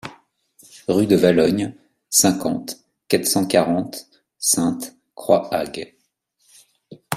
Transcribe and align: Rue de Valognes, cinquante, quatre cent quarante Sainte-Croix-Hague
Rue 0.87 1.05
de 1.05 1.15
Valognes, 1.15 1.75
cinquante, 2.09 2.77
quatre 3.07 3.27
cent 3.27 3.45
quarante 3.45 4.07
Sainte-Croix-Hague 4.39 5.95